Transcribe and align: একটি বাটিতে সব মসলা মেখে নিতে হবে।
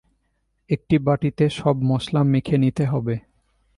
একটি 0.69 0.95
বাটিতে 0.99 1.45
সব 1.49 1.75
মসলা 1.83 2.21
মেখে 2.23 2.57
নিতে 2.57 2.83
হবে। 2.85 3.15